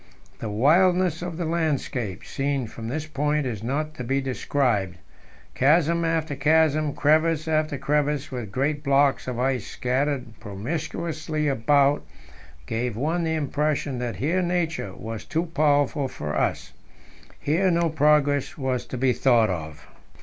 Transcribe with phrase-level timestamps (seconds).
[0.39, 4.97] The wildness of the landscape seen from this point is not to be described;
[5.53, 12.03] chasm after chasm, crevasse after crevasse, with great blocks of ice scattered promiscuously about,
[12.65, 16.73] gave one the impression that here Nature was too powerful for us.
[17.39, 19.85] Here no progress was to be thought of.